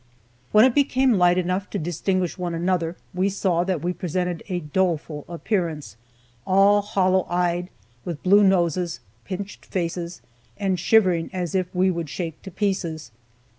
[0.51, 4.59] When it became light enough to distinguish one another, we saw that we presented a
[4.61, 5.95] doleful appearance
[6.47, 7.69] all hollow eyed,
[8.03, 10.23] with blue noses, pinched faces,
[10.57, 13.11] and shivering as if we would shake to pieces.